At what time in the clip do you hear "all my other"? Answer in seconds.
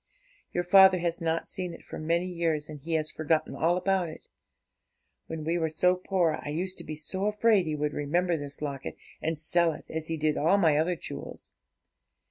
10.37-10.95